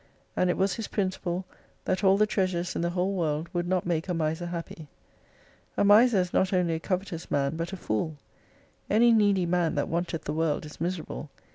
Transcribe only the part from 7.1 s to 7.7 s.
man